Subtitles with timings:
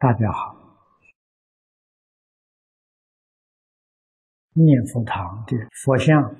[0.00, 0.54] 大家好！
[4.52, 6.36] 念佛堂的佛像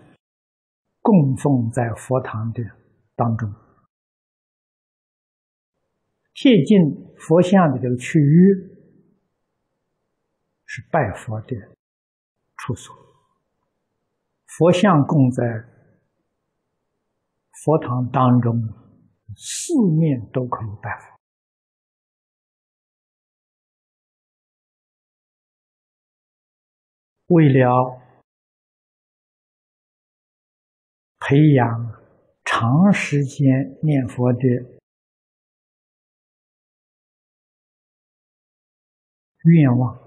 [1.00, 2.62] 供奉在佛堂的
[3.16, 3.52] 当中，
[6.34, 6.78] 贴近
[7.16, 8.54] 佛像的这个区域
[10.64, 11.56] 是拜佛的
[12.56, 12.94] 处所，
[14.46, 15.42] 佛像供在。
[17.64, 18.54] 佛堂当中，
[19.36, 21.17] 四面都可以拜佛。
[27.28, 28.00] 为了
[31.18, 31.66] 培养
[32.44, 34.40] 长时间念佛的
[39.44, 39.98] 愿望、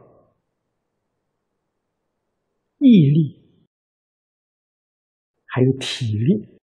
[2.79, 3.67] 毅力，
[5.45, 6.59] 还有体力。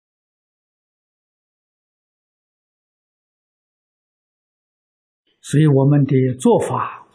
[5.41, 7.07] 所以我们的做法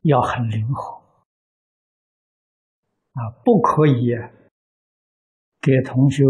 [0.00, 0.99] 要很灵活
[3.20, 4.16] 啊，不可以
[5.60, 6.24] 给同修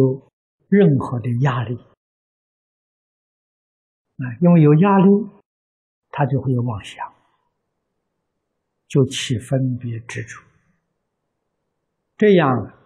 [0.68, 1.76] 任何的压力
[4.16, 5.30] 啊，因为有压力，
[6.08, 7.14] 他就会有妄想，
[8.88, 10.42] 就起分别执着，
[12.16, 12.76] 这样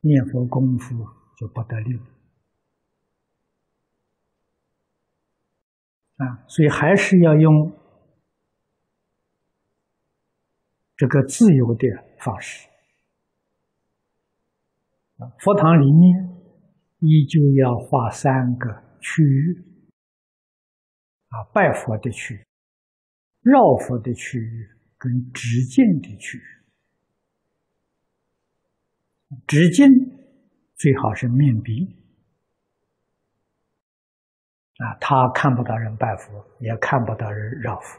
[0.00, 0.94] 念佛功夫
[1.38, 2.02] 就不得力了。
[6.16, 7.72] 啊，所以还是要用
[10.94, 11.88] 这个自由的
[12.18, 12.68] 方式。
[15.38, 16.28] 佛堂里面
[16.98, 18.68] 依旧要画三个
[19.00, 19.64] 区域：
[21.28, 22.44] 啊，拜佛的区域、
[23.40, 24.68] 绕佛的区域
[24.98, 26.42] 跟直径的区域。
[29.46, 29.86] 直径
[30.74, 31.96] 最好是面壁。
[34.76, 37.98] 啊，他看不到人拜佛，也看不到人绕佛，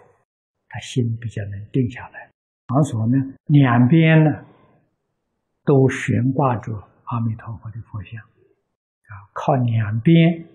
[0.70, 2.32] 他心比较能定下来。
[2.68, 4.30] 场所呢，两边呢
[5.64, 6.72] 都悬挂着
[7.08, 10.48] 阿弥陀佛的佛像，啊，靠两边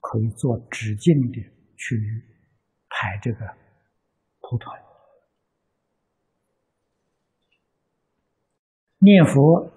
[0.00, 1.40] 可以做直径的
[1.76, 1.96] 去
[2.88, 3.46] 排这个
[4.40, 4.82] 图团。
[8.98, 9.70] 念佛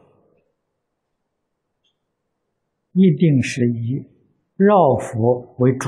[2.93, 4.17] 一定是以。
[4.59, 5.87] 绕佛为主，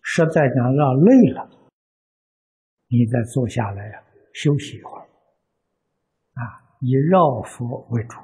[0.00, 1.50] 实在讲绕累了，
[2.86, 4.00] 你再坐下来呀，
[4.32, 5.02] 休息一会儿，
[6.34, 8.16] 啊，以绕佛为主，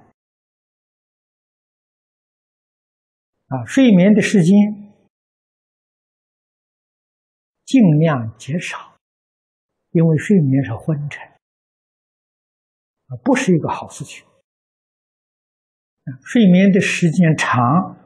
[3.49, 4.55] 啊，睡眠的时间
[7.65, 8.97] 尽量减少，
[9.91, 11.23] 因为睡眠是昏沉，
[13.07, 14.27] 啊，不是一个好事情，
[16.25, 18.03] 睡眠的时间长。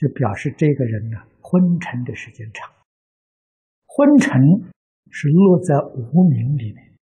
[0.00, 2.72] 就表示这个人呢，昏沉的时间长。
[3.84, 4.40] 昏沉
[5.10, 6.94] 是落在无名里面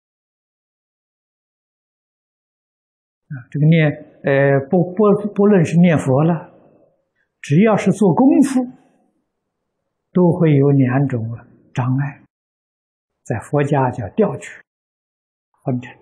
[3.30, 3.34] 啊。
[3.50, 3.90] 这个念，
[4.22, 5.02] 呃，不不
[5.34, 6.53] 不论是念佛了，
[7.44, 8.66] 只要是做功夫，
[10.12, 11.22] 都会有两种
[11.74, 12.22] 障碍，
[13.22, 14.48] 在佛家叫吊举、
[15.62, 15.94] 昏沉，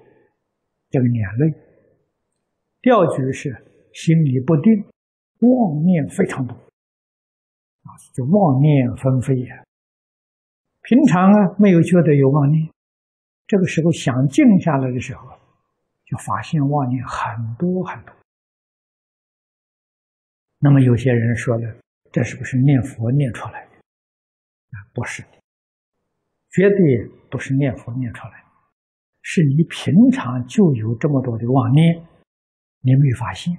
[0.89, 1.53] 这个两类。
[2.81, 3.51] 吊举是
[3.93, 4.85] 心里不定，
[5.41, 6.55] 妄念非常多。
[6.55, 9.65] 啊，就妄念纷飞呀！
[10.83, 12.71] 平常啊，没有觉得有妄念，
[13.49, 15.29] 这个时候想静下来的时候，
[16.05, 18.15] 就发现妄念很多很多。
[20.65, 21.77] 那么有些人说了，
[22.13, 23.73] 这是不是念佛念出来的？
[24.71, 25.29] 啊，不是的，
[26.53, 28.47] 绝对不是念佛念出来的，
[29.23, 32.07] 是你平常就有这么多的妄念，
[32.79, 33.53] 你没发现。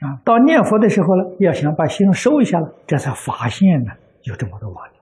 [0.00, 5.00] 啊，到念佛的时候呢，要想把心收一下了，这才发现呢有这么多妄念。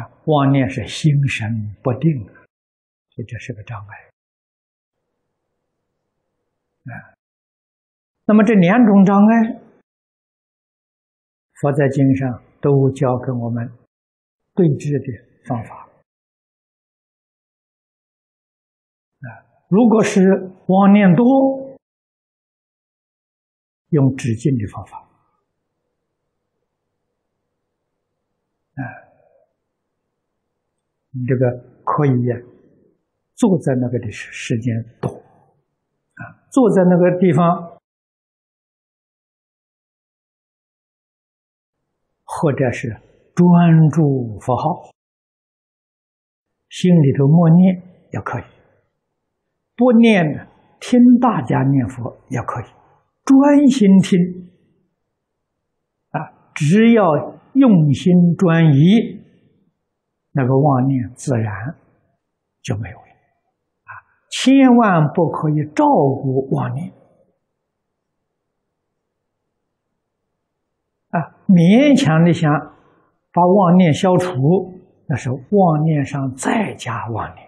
[0.00, 2.24] 啊，妄念是心神不定，
[3.10, 4.08] 所以这是个障碍。
[6.88, 7.12] 啊，
[8.28, 9.58] 那么这两种障碍，
[11.60, 13.72] 佛在经上都教给我们
[14.54, 15.06] 对治的
[15.46, 15.88] 方法。
[19.22, 19.26] 啊，
[19.68, 21.66] 如果是妄念多。
[23.90, 24.98] 用止境的方法，
[28.74, 28.84] 啊，
[31.12, 31.50] 你这个
[31.84, 32.10] 可以
[33.34, 36.20] 坐在那个的时时间多，啊，
[36.50, 37.67] 坐在那个地方，
[42.40, 42.88] 或者是
[43.34, 44.90] 专注佛号，
[46.68, 47.82] 心里头默念
[48.12, 48.44] 也可以，
[49.74, 50.46] 不念呢
[50.78, 52.64] 听大家念佛也可以，
[53.24, 54.18] 专心听，
[56.10, 57.02] 啊，只要
[57.54, 59.20] 用心专一，
[60.30, 61.74] 那个妄念自然
[62.62, 63.02] 就没有了，
[63.82, 63.90] 啊，
[64.30, 66.92] 千万不可以照顾妄念，
[71.10, 72.52] 啊，勉强的想
[73.32, 77.46] 把妄念消除，那是妄念上再加妄念。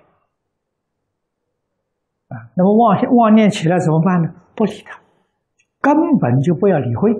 [2.28, 4.34] 啊，那么妄妄念起来怎么办呢？
[4.54, 4.98] 不理他，
[5.80, 7.12] 根本就不要理会，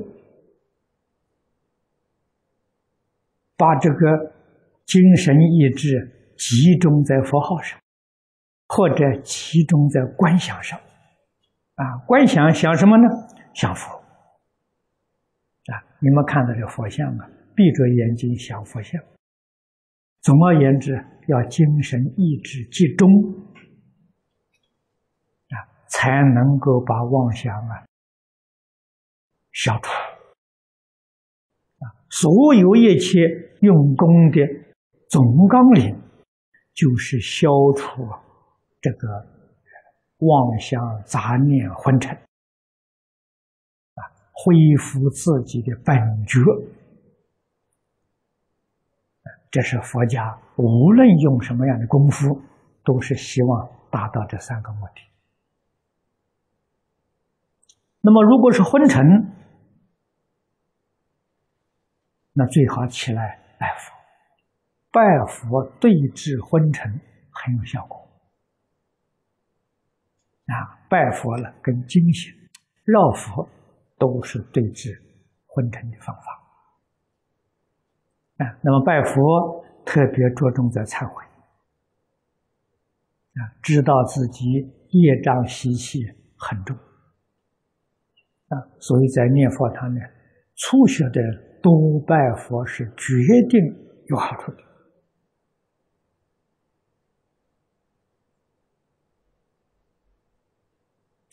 [3.56, 4.32] 把这个
[4.86, 7.78] 精神意志集中在佛号上，
[8.68, 10.78] 或者集中在观想上。
[11.74, 13.08] 啊，观想想什么呢？
[13.52, 13.99] 想佛。
[16.00, 19.00] 你们看到这佛像啊，闭着眼睛想佛像。
[20.22, 20.94] 总而言之，
[21.28, 23.08] 要精神意志集中
[25.48, 25.56] 啊。
[25.92, 27.84] 才能够把妄想啊
[29.50, 29.90] 消除
[31.80, 31.84] 啊！
[32.08, 33.18] 所有一切
[33.60, 34.40] 用功的
[35.08, 36.00] 总纲领，
[36.74, 38.06] 就是消除
[38.80, 39.08] 这个
[40.18, 42.16] 妄想杂念昏沉，
[44.42, 45.96] 恢复自己的本
[46.26, 46.40] 觉。
[49.50, 52.40] 这是佛家无论用什么样的功夫，
[52.84, 55.02] 都是希望达到这三个目的。
[58.00, 59.04] 那么，如果是昏沉，
[62.32, 63.92] 那最好起来拜佛，
[64.92, 67.00] 拜佛对治昏沉
[67.30, 67.98] 很有效果。
[70.46, 72.32] 啊，拜佛了跟精行、
[72.84, 73.48] 绕佛
[74.00, 74.90] 都是对治
[75.46, 76.22] 昏沉的方法。
[78.38, 81.22] 啊，那么拜佛特别着重在忏悔，
[83.34, 84.46] 啊，知道自己
[84.88, 86.02] 业障习气
[86.36, 86.74] 很重。
[88.48, 90.00] 啊，所以在念佛堂呢，
[90.56, 91.20] 初学的
[91.62, 93.12] 多拜佛是决
[93.48, 93.60] 定
[94.06, 94.62] 有好处的。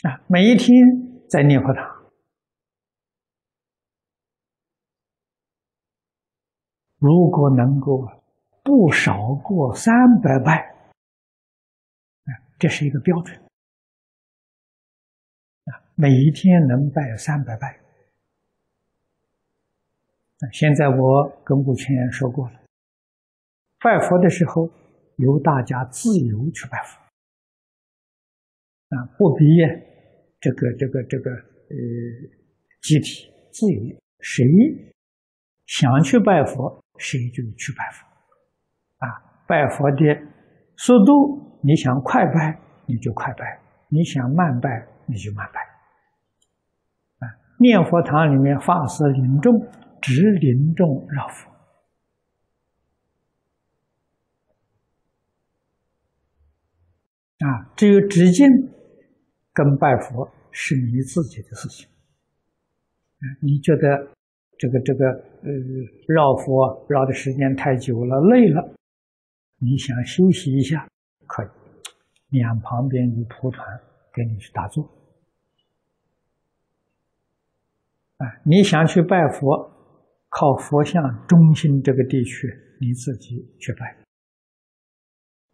[0.10, 0.78] 啊，每一天
[1.30, 1.84] 在念佛堂，
[7.00, 8.08] 如果能够
[8.64, 10.76] 不少过三百拜，
[12.58, 13.40] 这是一个标准。
[15.96, 17.80] 每一天能拜三百拜。
[20.52, 22.62] 现在我跟顾全说过了，
[23.80, 24.70] 拜佛的时候
[25.16, 27.00] 由大家自由去拜佛，
[28.96, 29.44] 啊，不必
[30.40, 31.76] 这个这个这个呃
[32.84, 34.46] 集体自由，谁
[35.68, 39.06] 想去拜佛谁就去拜佛，啊，
[39.48, 39.98] 拜佛的
[40.78, 45.62] 速度你想快拜你就快拜，你想慢拜你就慢拜。
[47.20, 49.60] 啊念佛堂里面，法师临众，
[50.02, 51.52] 只临众绕佛。
[57.40, 58.48] 啊，至于直进
[59.54, 61.90] 跟拜佛是你自己的事情。
[63.42, 64.16] 你觉得
[64.58, 65.52] 这个这个呃
[66.08, 68.74] 绕佛绕的时间太久了，累了，
[69.60, 70.88] 你想休息一下，
[71.26, 71.48] 可以，
[72.30, 73.66] 两旁边有蒲团
[74.14, 74.84] 给你去打坐。
[78.18, 79.72] 啊，你想去拜佛，
[80.30, 82.48] 靠佛像中心这个地区，
[82.82, 83.96] 你自己去拜。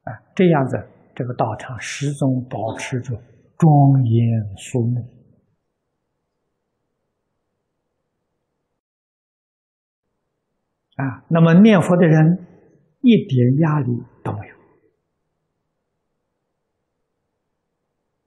[0.04, 0.82] 啊，这样子，
[1.14, 3.22] 这个道场始终保持着
[3.58, 5.23] 庄严肃穆。
[10.96, 12.46] 啊，那么念佛的人
[13.02, 13.88] 一点压力
[14.24, 14.56] 都没有。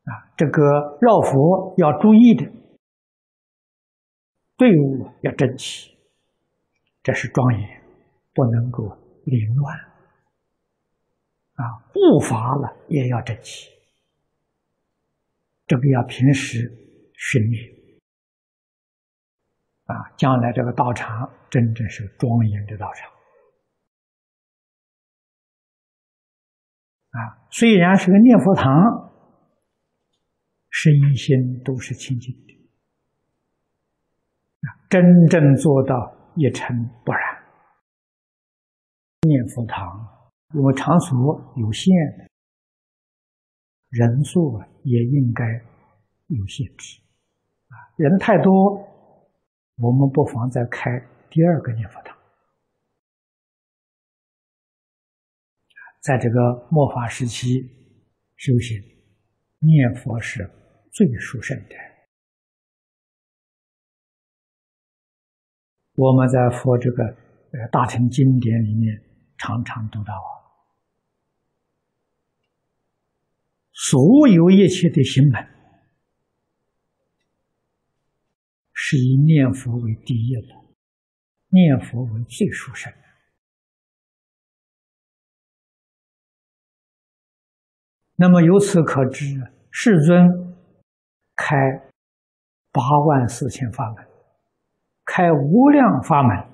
[0.04, 2.50] 啊，这个绕佛要注意的。
[4.56, 5.96] 队伍要整齐，
[7.02, 7.82] 这是庄严，
[8.32, 8.84] 不能够
[9.24, 9.78] 凌乱。
[11.54, 13.70] 啊，步伐了也要整齐，
[15.66, 16.72] 这个要平时
[17.12, 17.75] 训练。
[19.86, 23.10] 啊，将来这个道场真正是庄严的道场。
[27.10, 28.72] 啊，虽然是个念佛堂，
[30.68, 32.46] 身心都是清净的。
[34.90, 37.42] 真正做到一尘不染，
[39.22, 41.92] 念佛堂因为场所有限，
[43.88, 45.44] 人数也应该
[46.26, 47.00] 有限制。
[47.68, 48.78] 啊，人太多，
[49.76, 50.90] 我们不妨再开
[51.30, 52.16] 第二个念佛堂。
[56.00, 57.60] 在这个末法时期
[58.36, 58.80] 修行，
[59.58, 60.48] 念佛是
[60.92, 61.74] 最殊胜的。
[65.94, 69.02] 我们在佛这个呃大乘经典里面
[69.38, 70.30] 常常读到啊，
[73.72, 75.55] 所有一切的行门
[78.88, 80.54] 是以念佛为第一的，
[81.48, 82.98] 念佛为最殊胜的。
[88.14, 89.24] 那么由此可知，
[89.72, 90.28] 世尊
[91.34, 91.56] 开
[92.70, 94.06] 八万四千法门，
[95.04, 96.48] 开无量法门，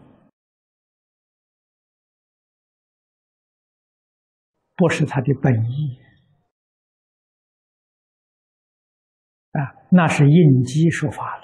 [4.75, 6.01] 不是他的本意
[9.51, 11.42] 啊，那是应机说法了。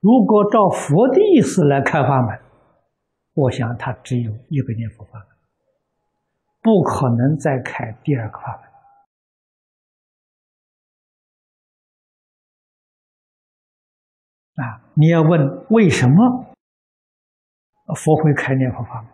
[0.00, 2.38] 如果照佛的意思来开法门，
[3.34, 5.28] 我想他只有一个念佛法门，
[6.62, 8.68] 不可能再开第二个法门。
[14.64, 14.82] 啊！
[14.94, 16.52] 你要问为什么
[17.94, 19.12] 佛会开念佛法门？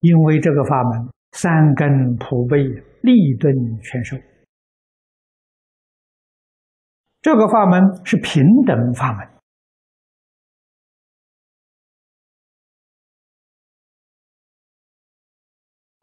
[0.00, 2.58] 因为这个法门三根普被，
[3.02, 4.16] 立顿全收。
[7.22, 9.28] 这个法门是平等法门，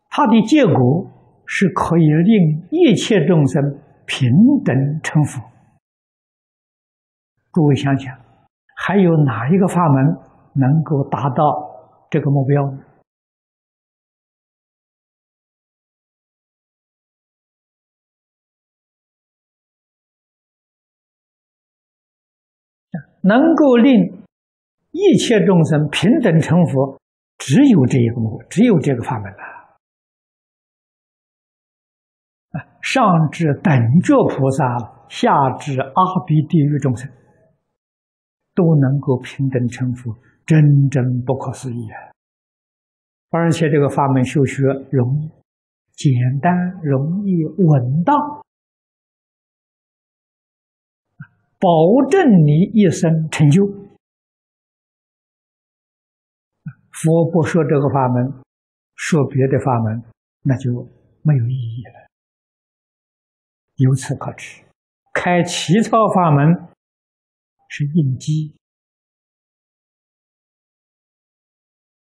[0.09, 1.11] 它的结果
[1.45, 3.61] 是可以令一切众生
[4.05, 4.31] 平
[4.63, 4.73] 等
[5.03, 5.41] 成佛。
[7.51, 8.17] 诸位想想，
[8.77, 10.05] 还有哪一个法门
[10.53, 11.43] 能够达到
[12.09, 12.63] 这个目标？
[23.21, 24.23] 能够令
[24.91, 26.99] 一切众生平等成佛，
[27.37, 29.37] 只有这一个目，只有这个法门了。
[32.51, 33.73] 啊，上至等
[34.03, 37.09] 觉菩萨，下至阿鼻地狱众生。
[38.55, 40.13] 都能够平等成佛，
[40.45, 42.11] 真正不可思议啊！
[43.29, 45.29] 而且这个法门修学容易、
[45.95, 46.11] 简
[46.41, 46.51] 单、
[46.83, 48.17] 容易、稳当，
[51.59, 53.65] 保证你一生成就。
[56.91, 58.33] 佛不说这个法门，
[58.95, 60.03] 说别的法门，
[60.41, 60.71] 那就
[61.21, 62.09] 没有意义了。
[63.75, 64.63] 由此可知，
[65.13, 66.67] 开起草法门。
[67.71, 68.55] 是应机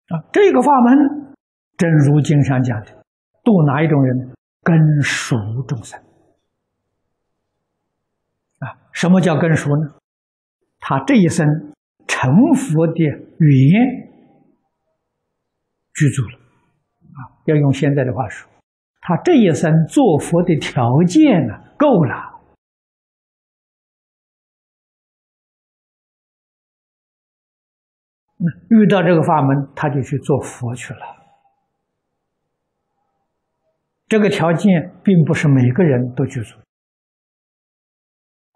[0.07, 0.23] 啊！
[0.31, 1.35] 这个法门，
[1.75, 3.03] 正如经上讲的，
[3.43, 4.33] 度哪一种人？
[4.61, 5.35] 根熟
[5.67, 6.01] 众生
[8.59, 8.77] 啊！
[8.91, 9.95] 什么叫根熟呢？
[10.79, 11.45] 他这一生
[12.07, 14.09] 成佛的缘
[15.93, 17.19] 具足了啊！
[17.45, 18.49] 要用现在的话说，
[19.01, 22.39] 他这一生做佛的条件呢，够了。
[28.69, 30.99] 遇到这个法门，他就去做佛去了。
[34.07, 36.55] 这个条件并不是每个人都具足。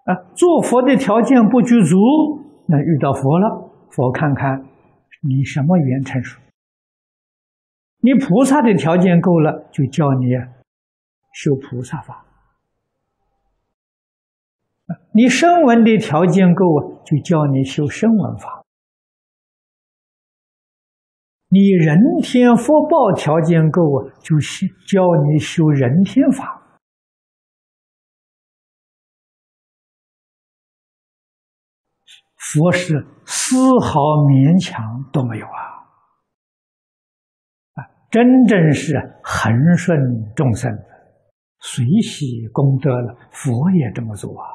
[0.04, 1.96] 啊，做佛的条件不具足，
[2.68, 4.66] 那遇到佛了，佛看看
[5.22, 6.40] 你什么缘成熟。
[8.00, 10.28] 你菩萨的条件够了，就教你
[11.32, 12.26] 修菩萨法。
[15.14, 18.62] 你声闻的条件够啊，就教你修声闻法。
[21.48, 26.63] 你人天福报条件够啊，就是教你修人天法。
[32.54, 35.60] 佛是丝毫勉强都没有啊！
[37.74, 37.82] 啊，
[38.12, 39.98] 真正是恒顺
[40.36, 40.72] 众生，
[41.60, 43.18] 随喜功德了。
[43.32, 44.46] 佛也这么做啊！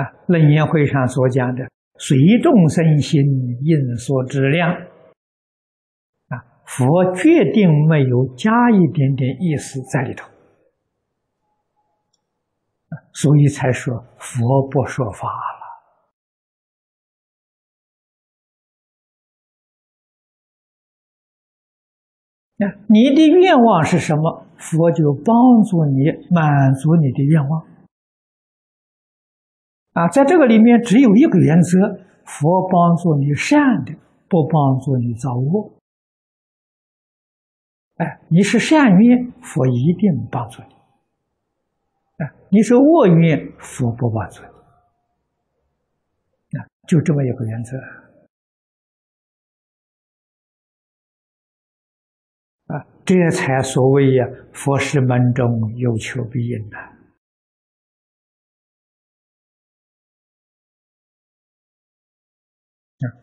[0.00, 3.20] 啊，楞严会上所讲的“随众生心，
[3.64, 4.70] 应所知量”。
[6.30, 10.28] 啊佛决定没有加一点点意思在里头，
[13.12, 15.28] 所以才说佛不说法
[22.58, 24.46] 那你的愿望是什么？
[24.56, 27.66] 佛就帮助你满足你的愿望。
[29.92, 31.78] 啊，在这个里面只有一个原则：
[32.24, 33.92] 佛帮助你善的，
[34.28, 35.72] 不帮助你造恶。
[37.96, 40.68] 哎，你是善愿，佛一定帮助你；
[42.24, 44.48] 哎，你是恶愿，佛不帮助你。
[46.58, 47.76] 啊，就这么一个原则。
[52.66, 56.76] 啊，这才所谓呀、佛是门中有求必应的。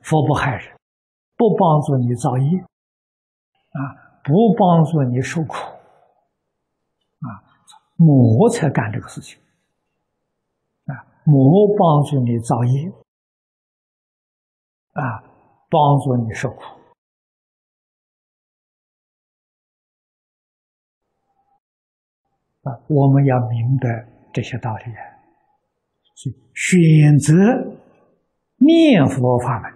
[0.03, 0.77] 佛不害人，
[1.35, 3.79] 不帮助你造业，啊，
[4.23, 7.27] 不帮助你受苦，啊，
[7.95, 9.41] 魔才干这个事情，
[10.85, 10.93] 啊，
[11.25, 12.87] 魔帮助你造业，
[14.91, 15.23] 啊，
[15.69, 16.61] 帮助你受苦。
[22.63, 25.01] 啊，我们要明白这些道理啊，
[26.53, 27.79] 选择。
[28.65, 29.73] 念佛法门，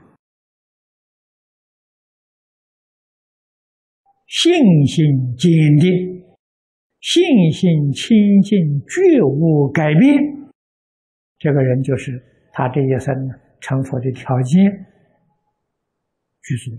[4.28, 6.24] 信心坚定，
[7.02, 10.24] 信心清净，绝无改变。
[11.38, 13.14] 这个人就是他这一生
[13.60, 14.64] 成佛的条件
[16.42, 16.72] 具足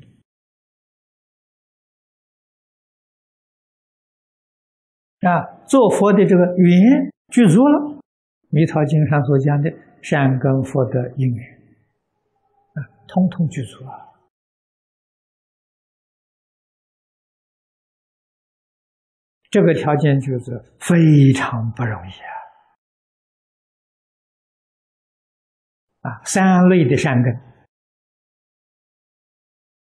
[5.21, 7.79] 啊，做佛的这个缘具足了，
[8.51, 9.71] 《弥陀经》上所讲的
[10.01, 11.59] 善根福德因缘。
[12.75, 13.91] 啊通通具足了，
[19.51, 22.11] 这个条件就是非常不容易
[26.03, 26.11] 啊！
[26.11, 27.35] 啊，三类的善根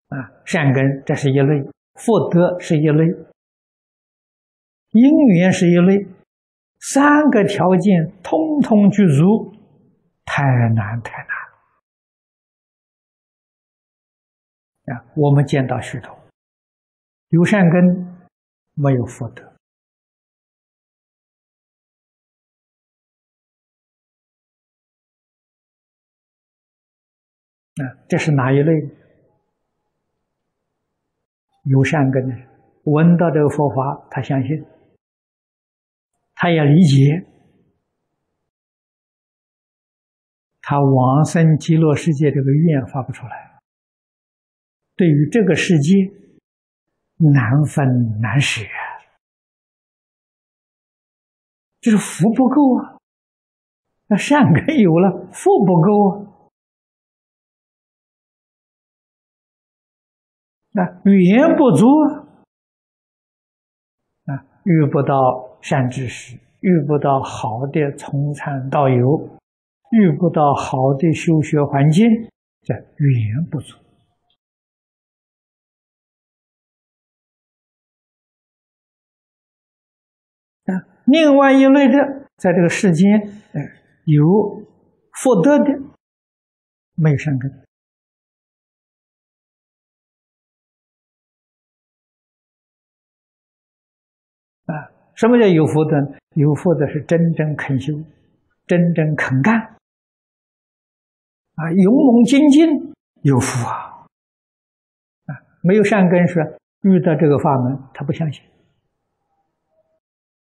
[0.09, 1.61] 啊，善根这是一类，
[1.95, 3.05] 福德是一类，
[4.95, 6.07] 因缘是一类，
[6.79, 9.53] 三个条件通通具足，
[10.23, 11.27] 太难太难
[14.87, 14.95] 了。
[14.95, 16.17] 啊，我们见到许多
[17.27, 17.83] 有善根，
[18.73, 19.43] 没有福德。
[27.83, 28.71] 啊，这是哪一类？
[31.65, 32.35] 有善根的，
[32.83, 34.65] 闻到这个佛法，他相信，
[36.45, 37.25] 他也理解，
[40.61, 43.59] 他往生极乐世界这个愿发不出来。
[44.95, 45.91] 对于这个世界，
[47.33, 48.61] 难分难舍，
[51.81, 52.99] 就是福不够啊。
[54.05, 56.45] 那善根有了，福不够啊。
[60.73, 61.87] 那语言不足
[64.25, 69.27] 啊，遇不到善知识，遇不到好的从参道友，
[69.93, 72.05] 遇不到好的修学环境，
[72.61, 73.75] 这语言不足。
[80.65, 83.19] 啊，另外一类的，在这个世间，
[83.53, 83.61] 哎，
[84.03, 84.23] 有
[85.13, 85.65] 福德的，
[86.93, 87.51] 没有善根。
[95.15, 95.97] 什么叫有福德？
[96.35, 97.93] 有福德是真正肯修，
[98.67, 99.57] 真正肯干，
[101.55, 104.05] 啊，勇猛精进，有福啊！
[105.27, 108.43] 啊，没有善根是遇到这个法门，他不相信。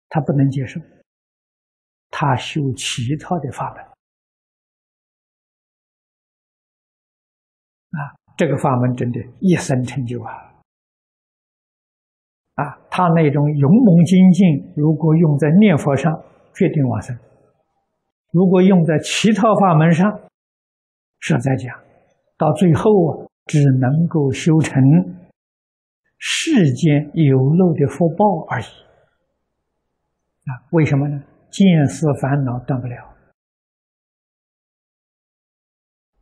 [0.09, 0.81] 他不能接受，
[2.11, 3.83] 他修其他的法门
[8.01, 10.52] 啊，这个法门真的一生成就啊！
[12.55, 16.13] 啊，他那种勇猛精进，如果用在念佛上，
[16.55, 17.17] 决定往生；
[18.31, 20.21] 如果用在其他法门上，
[21.21, 21.75] 实在讲，
[22.37, 24.83] 到最后啊，只能够修成
[26.19, 28.65] 世间有漏的福报而已。
[28.65, 31.23] 啊，为什么呢？
[31.51, 32.97] 见思烦恼断不了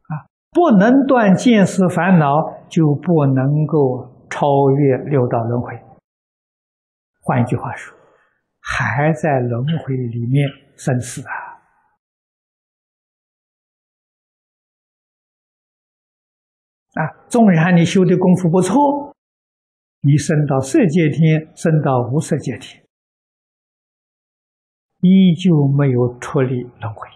[0.09, 0.13] 啊，
[0.53, 2.35] 不能断见思烦恼，
[2.69, 5.90] 就不能够超越六道轮回。
[7.31, 7.97] 换一句话说，
[8.59, 11.33] 还在轮回里面生死啊！
[16.95, 19.15] 啊，纵然你修的功夫不错，
[20.01, 22.85] 你升到色界天，升到无色界天。
[25.03, 27.09] 依旧没有脱离轮回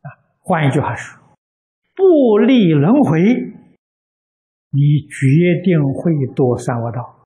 [0.00, 0.08] 啊！
[0.38, 1.20] 换一句话说，
[1.94, 3.20] 不离轮回，
[4.70, 7.19] 你决定会堕三恶道。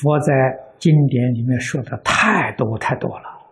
[0.00, 3.50] 佛在经典里面说的太多太多了，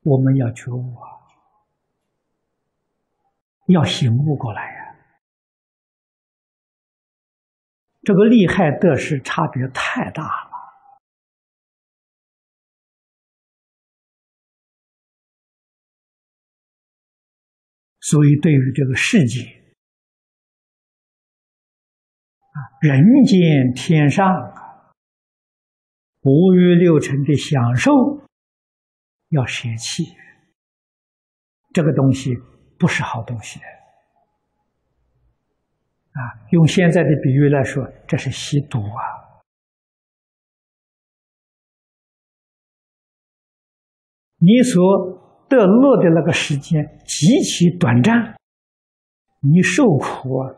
[0.00, 0.96] 我们要觉悟！
[3.66, 4.96] 要醒悟过来呀！
[8.02, 10.50] 这个利害得失差别太大了，
[18.00, 19.63] 所以对于这个世界，
[22.54, 24.92] 啊人间天上啊，
[26.22, 27.92] 五欲六尘的享受
[29.30, 30.04] 要舍弃，
[31.72, 32.30] 这个东西
[32.78, 33.58] 不是好东西
[36.12, 36.20] 啊！
[36.52, 39.02] 用现在的比喻来说，这是吸毒啊！
[44.38, 48.36] 你所得乐的那个时间极其短暂，
[49.40, 50.54] 你受苦啊，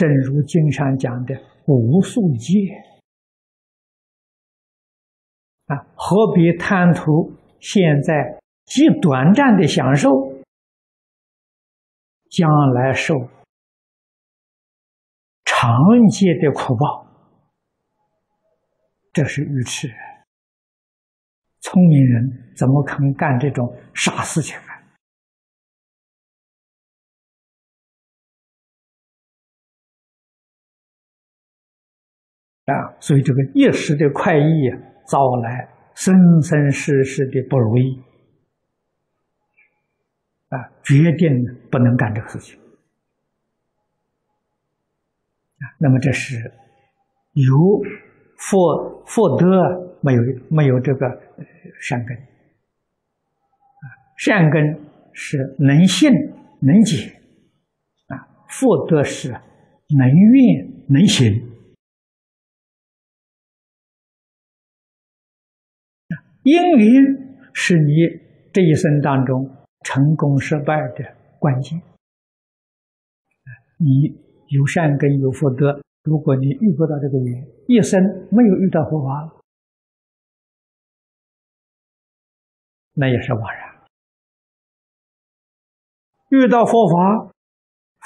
[0.00, 1.34] 正如经上讲的
[1.66, 2.56] 无数劫
[5.66, 10.08] 啊，何必贪图现在极短暂的享受，
[12.30, 13.14] 将来受
[15.44, 15.68] 长
[16.08, 17.06] 劫的苦报？
[19.12, 19.86] 这是愚痴。
[21.60, 24.56] 聪明人怎么可能干这种傻事情
[32.70, 32.94] 啊？
[33.00, 34.78] 所以这个一时的快意啊
[35.08, 38.00] 招来生生世世的不如意
[40.48, 40.70] 啊！
[40.82, 41.28] 决定
[41.70, 42.58] 不能干这个事情
[45.58, 45.64] 啊。
[45.78, 46.36] 那么这是
[47.32, 47.82] 有
[48.36, 49.90] 福福德。
[50.02, 51.06] 没有没有这个
[51.78, 53.84] 善根啊，
[54.16, 54.80] 善根
[55.12, 56.10] 是能信
[56.62, 57.20] 能解
[58.06, 58.16] 啊，
[58.48, 61.30] 福德是能愿能行
[66.42, 67.04] 因缘
[67.52, 67.92] 是你
[68.52, 69.48] 这一生当中
[69.84, 71.04] 成功失败的
[71.38, 71.80] 关键
[73.78, 74.08] 你
[74.48, 79.36] 有善根有福德，如果你遇不到这个缘，一生没有遇到佛法。
[82.92, 83.80] 那也是枉然。
[86.30, 87.32] 遇到佛法，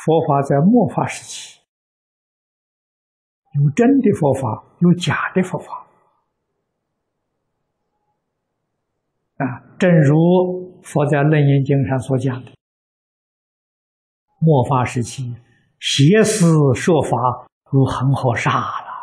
[0.05, 1.61] 佛法在末法时期，
[3.55, 5.84] 有真的佛法，有假的佛法。
[9.37, 12.53] 啊，正如佛在《楞严经》上所讲的，
[14.41, 15.35] 末法时期，
[15.81, 17.19] 邪思说法
[17.71, 18.95] 如恒河沙了。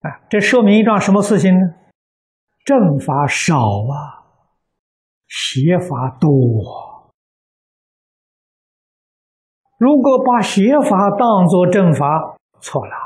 [0.00, 1.60] 啊，这说明一桩什么事情呢？
[2.64, 4.26] 正法少啊，
[5.28, 6.28] 邪法多。
[9.78, 13.01] 如果把邪法当作正法，错了。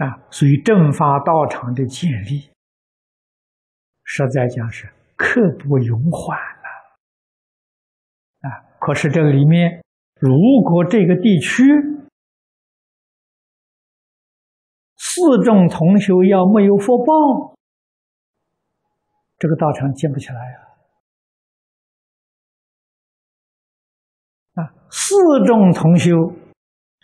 [0.00, 2.50] 啊，所以正法道场的建立，
[4.02, 6.68] 实在讲是刻不容缓了。
[8.48, 8.64] 啊。
[8.80, 9.82] 可是这里面，
[10.18, 10.32] 如
[10.64, 11.62] 果这个地区
[14.96, 17.54] 四众同修要没有福报，
[19.36, 20.58] 这个道场建不起来呀！
[24.62, 25.14] 啊，四
[25.46, 26.32] 众同修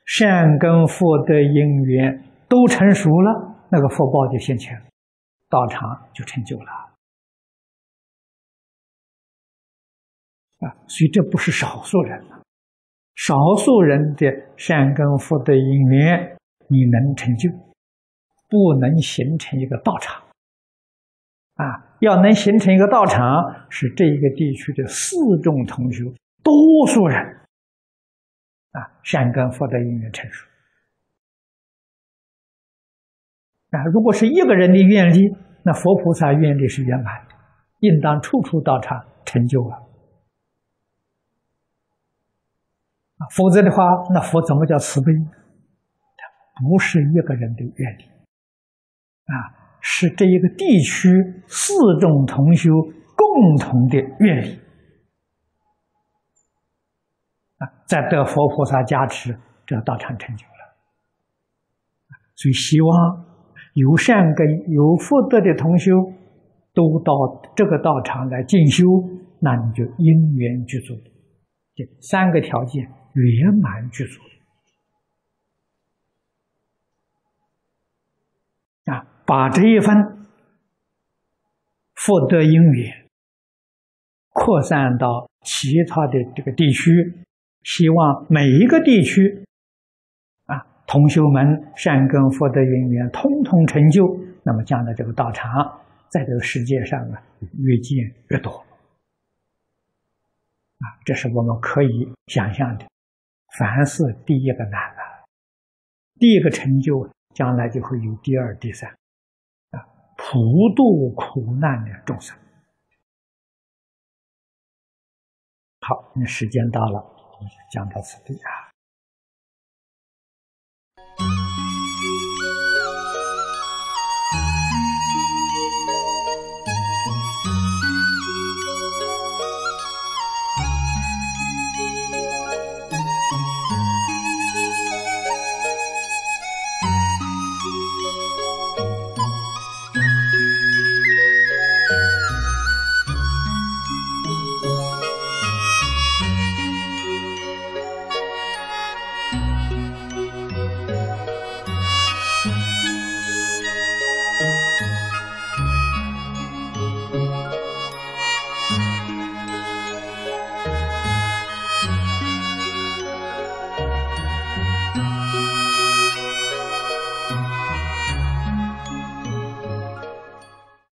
[0.07, 4.81] 善根福德因缘都成熟了，那个福报就现前，
[5.49, 6.73] 道场就成就了。
[10.59, 12.43] 啊，所以这不是少数人了。
[13.15, 16.37] 少数人的善根福德因缘，
[16.69, 17.51] 你能成就，
[18.49, 20.23] 不能形成一个道场。
[21.55, 26.05] 啊，要能形成一个道场，是这一个地区的四众同学，
[26.43, 27.19] 多数人
[28.73, 30.47] 啊，善根福德因缘成熟。
[33.77, 35.21] 啊，如果是一个人的愿力，
[35.65, 37.35] 那佛菩萨愿力是圆满的，
[37.81, 39.79] 应当处处道场成就啊。
[43.35, 43.83] 否则的话，
[44.15, 45.31] 那佛怎么叫慈悲呢？
[46.69, 48.05] 不是一个人的愿力，
[49.25, 49.35] 啊，
[49.81, 51.11] 是这一个地区
[51.47, 52.71] 四众同修
[53.15, 54.61] 共同的愿力，
[57.59, 60.53] 啊，在得佛菩萨加持，这道场成就了。
[62.37, 63.26] 所以，希望
[63.77, 65.93] 有善根、有福德的同修
[66.73, 67.12] 都到
[67.55, 68.85] 这个道场来进修，
[69.41, 70.95] 那你就因缘具足，
[71.75, 72.89] 这三个条件。
[73.17, 74.21] 圆满具足
[78.85, 79.09] 啊！
[79.25, 79.97] 把这一份
[81.95, 83.09] 福德因缘
[84.35, 86.93] 扩散到其他的这个地区，
[87.62, 89.46] 希望每一个地区，
[90.87, 91.44] 同修们
[91.77, 94.07] 善根福德因缘通通成就，
[94.44, 95.51] 那么将来这个道场
[96.09, 97.20] 在这个世界上啊，
[97.59, 98.51] 越建越多
[100.79, 100.85] 啊！
[101.05, 101.88] 这是我们可以
[102.29, 102.87] 想象的。
[103.59, 105.25] 凡是第一个难了，
[106.20, 108.88] 第一个成就，将来就会有第二、第三，
[109.70, 109.83] 啊，
[110.16, 110.38] 普
[110.77, 112.37] 度苦难的众生。
[115.81, 118.66] 好，那时间到了，我们就讲到此地啊。